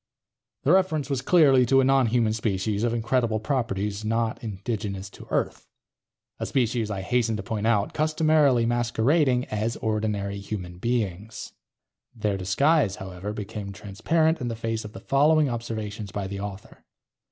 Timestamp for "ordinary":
9.77-10.39